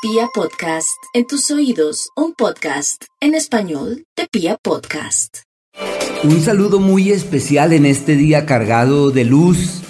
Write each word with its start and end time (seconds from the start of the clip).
Pia 0.00 0.28
Podcast, 0.32 1.02
en 1.12 1.26
tus 1.26 1.50
oídos, 1.50 2.10
un 2.14 2.32
podcast 2.32 3.06
en 3.20 3.34
español 3.34 4.04
de 4.16 4.28
Pia 4.30 4.56
Podcast. 4.62 5.38
Un 6.22 6.40
saludo 6.40 6.78
muy 6.78 7.10
especial 7.10 7.72
en 7.72 7.84
este 7.84 8.14
día 8.14 8.46
cargado 8.46 9.10
de 9.10 9.24
luz, 9.24 9.82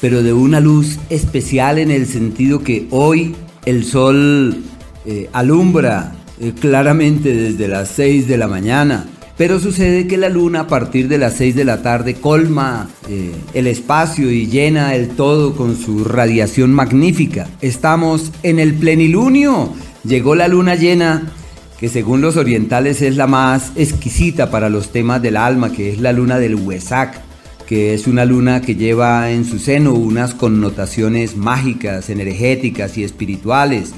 pero 0.00 0.22
de 0.22 0.32
una 0.32 0.60
luz 0.60 0.98
especial 1.10 1.80
en 1.80 1.90
el 1.90 2.06
sentido 2.06 2.62
que 2.62 2.86
hoy 2.92 3.34
el 3.64 3.84
sol 3.84 4.62
eh, 5.04 5.28
alumbra 5.32 6.14
eh, 6.38 6.52
claramente 6.60 7.34
desde 7.34 7.66
las 7.66 7.88
6 7.88 8.28
de 8.28 8.36
la 8.36 8.46
mañana 8.46 9.08
pero 9.36 9.60
sucede 9.60 10.06
que 10.06 10.16
la 10.16 10.28
luna 10.28 10.60
a 10.60 10.66
partir 10.66 11.08
de 11.08 11.18
las 11.18 11.34
6 11.34 11.54
de 11.54 11.64
la 11.64 11.82
tarde 11.82 12.14
colma 12.14 12.88
eh, 13.08 13.32
el 13.52 13.66
espacio 13.66 14.30
y 14.30 14.46
llena 14.46 14.94
el 14.94 15.10
todo 15.10 15.54
con 15.54 15.76
su 15.76 16.04
radiación 16.04 16.72
magnífica. 16.72 17.48
Estamos 17.60 18.32
en 18.42 18.58
el 18.58 18.74
plenilunio. 18.74 19.72
Llegó 20.04 20.34
la 20.34 20.48
luna 20.48 20.74
llena 20.74 21.32
que 21.78 21.88
según 21.90 22.22
los 22.22 22.36
orientales 22.38 23.02
es 23.02 23.16
la 23.16 23.26
más 23.26 23.72
exquisita 23.76 24.50
para 24.50 24.70
los 24.70 24.90
temas 24.90 25.20
del 25.20 25.36
alma, 25.36 25.70
que 25.70 25.92
es 25.92 26.00
la 26.00 26.12
luna 26.12 26.38
del 26.38 26.54
Huesac, 26.54 27.20
que 27.66 27.92
es 27.92 28.06
una 28.06 28.24
luna 28.24 28.62
que 28.62 28.76
lleva 28.76 29.30
en 29.30 29.44
su 29.44 29.58
seno 29.58 29.92
unas 29.92 30.32
connotaciones 30.32 31.36
mágicas, 31.36 32.08
energéticas 32.08 32.96
y 32.96 33.04
espirituales 33.04 33.92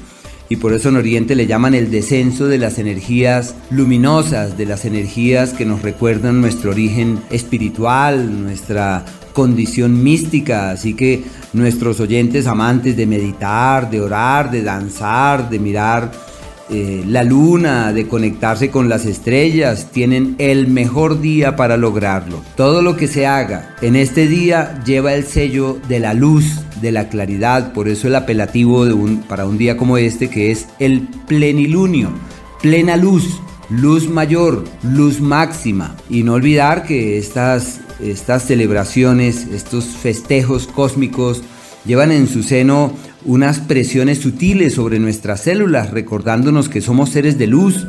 y 0.49 0.55
por 0.55 0.73
eso 0.73 0.89
en 0.89 0.97
Oriente 0.97 1.35
le 1.35 1.45
llaman 1.45 1.75
el 1.75 1.91
descenso 1.91 2.47
de 2.47 2.57
las 2.57 2.79
energías 2.79 3.53
luminosas, 3.69 4.57
de 4.57 4.65
las 4.65 4.83
energías 4.83 5.53
que 5.53 5.65
nos 5.65 5.83
recuerdan 5.83 6.41
nuestro 6.41 6.71
origen 6.71 7.19
espiritual, 7.29 8.43
nuestra 8.43 9.05
condición 9.33 10.03
mística, 10.03 10.71
así 10.71 10.95
que 10.95 11.23
nuestros 11.53 11.99
oyentes 11.99 12.47
amantes 12.47 12.97
de 12.97 13.05
meditar, 13.05 13.91
de 13.91 14.01
orar, 14.01 14.49
de 14.49 14.63
danzar, 14.63 15.51
de 15.51 15.59
mirar 15.59 16.11
eh, 16.71 17.03
la 17.07 17.23
luna, 17.23 17.93
de 17.93 18.07
conectarse 18.07 18.69
con 18.69 18.89
las 18.89 19.05
estrellas, 19.05 19.87
tienen 19.91 20.35
el 20.37 20.67
mejor 20.67 21.19
día 21.19 21.55
para 21.55 21.77
lograrlo. 21.77 22.43
Todo 22.55 22.81
lo 22.81 22.95
que 22.95 23.07
se 23.07 23.25
haga 23.25 23.75
en 23.81 23.95
este 23.95 24.27
día 24.27 24.79
lleva 24.85 25.15
el 25.15 25.25
sello 25.25 25.79
de 25.87 25.99
la 25.99 26.13
luz, 26.13 26.45
de 26.81 26.91
la 26.91 27.09
claridad, 27.09 27.73
por 27.73 27.87
eso 27.87 28.07
el 28.07 28.15
apelativo 28.15 28.85
de 28.85 28.93
un, 28.93 29.23
para 29.23 29.45
un 29.45 29.57
día 29.57 29.77
como 29.77 29.97
este 29.97 30.29
que 30.29 30.51
es 30.51 30.67
el 30.77 31.07
plenilunio, 31.27 32.11
plena 32.61 32.97
luz, 32.97 33.41
luz 33.69 34.07
mayor, 34.07 34.63
luz 34.83 35.19
máxima. 35.19 35.95
Y 36.09 36.23
no 36.23 36.33
olvidar 36.33 36.83
que 36.83 37.17
estas, 37.17 37.81
estas 37.99 38.43
celebraciones, 38.43 39.47
estos 39.47 39.85
festejos 39.85 40.67
cósmicos, 40.67 41.41
llevan 41.85 42.11
en 42.11 42.27
su 42.27 42.43
seno 42.43 42.93
unas 43.25 43.59
presiones 43.59 44.19
sutiles 44.19 44.73
sobre 44.73 44.99
nuestras 44.99 45.41
células, 45.41 45.91
recordándonos 45.91 46.69
que 46.69 46.81
somos 46.81 47.09
seres 47.09 47.37
de 47.37 47.47
luz, 47.47 47.87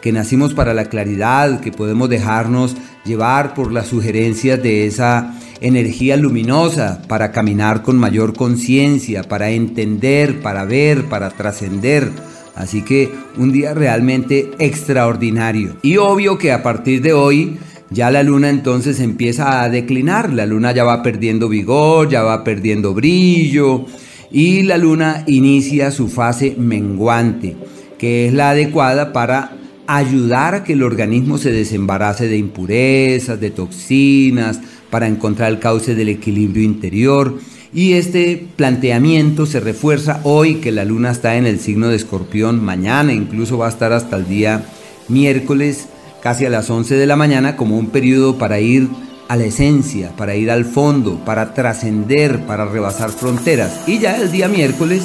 que 0.00 0.12
nacimos 0.12 0.54
para 0.54 0.74
la 0.74 0.86
claridad, 0.86 1.60
que 1.60 1.70
podemos 1.70 2.08
dejarnos 2.08 2.76
llevar 3.04 3.54
por 3.54 3.72
las 3.72 3.88
sugerencias 3.88 4.60
de 4.62 4.86
esa 4.86 5.34
energía 5.60 6.16
luminosa 6.16 7.02
para 7.06 7.30
caminar 7.30 7.82
con 7.82 7.96
mayor 7.96 8.34
conciencia, 8.34 9.22
para 9.22 9.50
entender, 9.50 10.40
para 10.40 10.64
ver, 10.64 11.04
para 11.04 11.30
trascender. 11.30 12.10
Así 12.56 12.82
que 12.82 13.12
un 13.36 13.52
día 13.52 13.74
realmente 13.74 14.50
extraordinario. 14.58 15.76
Y 15.82 15.96
obvio 15.96 16.36
que 16.36 16.50
a 16.50 16.64
partir 16.64 17.00
de 17.00 17.12
hoy 17.12 17.58
ya 17.90 18.10
la 18.10 18.24
luna 18.24 18.50
entonces 18.50 18.98
empieza 18.98 19.62
a 19.62 19.68
declinar, 19.68 20.32
la 20.32 20.46
luna 20.46 20.72
ya 20.72 20.82
va 20.82 21.02
perdiendo 21.02 21.48
vigor, 21.48 22.08
ya 22.08 22.22
va 22.22 22.42
perdiendo 22.42 22.92
brillo 22.92 23.86
y 24.32 24.62
la 24.62 24.78
luna 24.78 25.24
inicia 25.26 25.90
su 25.90 26.08
fase 26.08 26.54
menguante, 26.58 27.56
que 27.98 28.26
es 28.26 28.34
la 28.34 28.50
adecuada 28.50 29.12
para 29.12 29.52
ayudar 29.86 30.54
a 30.54 30.64
que 30.64 30.72
el 30.72 30.82
organismo 30.82 31.38
se 31.38 31.52
desembarace 31.52 32.28
de 32.28 32.38
impurezas, 32.38 33.40
de 33.40 33.50
toxinas, 33.50 34.60
para 34.90 35.06
encontrar 35.06 35.50
el 35.50 35.58
cauce 35.58 35.94
del 35.94 36.08
equilibrio 36.08 36.62
interior. 36.62 37.38
Y 37.74 37.94
este 37.94 38.46
planteamiento 38.56 39.46
se 39.46 39.60
refuerza 39.60 40.20
hoy 40.24 40.56
que 40.56 40.72
la 40.72 40.84
luna 40.84 41.10
está 41.10 41.36
en 41.36 41.46
el 41.46 41.58
signo 41.58 41.88
de 41.88 41.96
escorpión, 41.96 42.62
mañana 42.62 43.12
incluso 43.12 43.58
va 43.58 43.66
a 43.66 43.70
estar 43.70 43.92
hasta 43.92 44.16
el 44.16 44.28
día 44.28 44.64
miércoles 45.08 45.88
casi 46.22 46.44
a 46.44 46.50
las 46.50 46.70
11 46.70 46.94
de 46.94 47.06
la 47.06 47.16
mañana 47.16 47.56
como 47.56 47.78
un 47.78 47.88
periodo 47.88 48.38
para 48.38 48.60
ir 48.60 48.88
a 49.32 49.36
la 49.36 49.44
esencia, 49.44 50.10
para 50.14 50.36
ir 50.36 50.50
al 50.50 50.66
fondo, 50.66 51.18
para 51.24 51.54
trascender, 51.54 52.40
para 52.40 52.66
rebasar 52.66 53.08
fronteras. 53.08 53.80
Y 53.86 53.98
ya 53.98 54.18
el 54.18 54.30
día 54.30 54.46
miércoles 54.46 55.04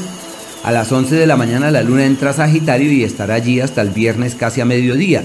a 0.65 0.73
las 0.73 0.91
11 0.91 1.15
de 1.15 1.25
la 1.25 1.37
mañana 1.37 1.71
la 1.71 1.81
luna 1.81 2.05
entra 2.05 2.31
a 2.31 2.33
Sagitario 2.33 2.91
y 2.91 3.05
estará 3.05 3.35
allí 3.35 3.61
hasta 3.61 3.81
el 3.81 3.91
viernes 3.91 4.35
casi 4.35 4.59
a 4.59 4.65
mediodía, 4.65 5.23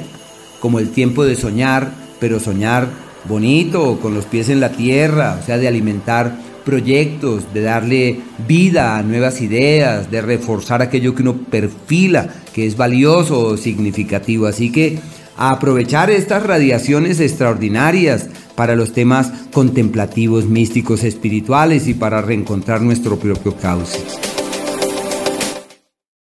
como 0.60 0.78
el 0.78 0.90
tiempo 0.90 1.24
de 1.24 1.34
soñar, 1.34 1.90
pero 2.20 2.38
soñar 2.38 2.86
bonito, 3.24 3.98
con 4.00 4.14
los 4.14 4.24
pies 4.26 4.48
en 4.50 4.60
la 4.60 4.70
tierra, 4.70 5.36
o 5.42 5.44
sea, 5.44 5.58
de 5.58 5.66
alimentar 5.66 6.36
proyectos, 6.64 7.52
de 7.52 7.62
darle 7.62 8.20
vida 8.46 8.96
a 8.96 9.02
nuevas 9.02 9.40
ideas, 9.40 10.12
de 10.12 10.22
reforzar 10.22 10.80
aquello 10.80 11.12
que 11.12 11.22
uno 11.22 11.38
perfila, 11.38 12.28
que 12.54 12.68
es 12.68 12.76
valioso 12.76 13.48
o 13.48 13.56
significativo. 13.56 14.46
Así 14.46 14.70
que 14.70 15.00
a 15.36 15.50
aprovechar 15.50 16.10
estas 16.10 16.42
radiaciones 16.42 17.20
extraordinarias 17.20 18.28
para 18.54 18.76
los 18.76 18.92
temas 18.92 19.32
contemplativos, 19.52 20.46
místicos, 20.46 21.04
espirituales 21.04 21.88
y 21.88 21.94
para 21.94 22.22
reencontrar 22.22 22.82
nuestro 22.82 23.18
propio 23.18 23.56
cauce. 23.56 24.31